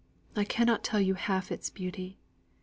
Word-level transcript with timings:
I 0.35 0.45
cannot 0.45 0.83
tell 0.83 0.99
you 0.99 1.13
half 1.13 1.51
its 1.51 1.69
beauty. 1.69 2.17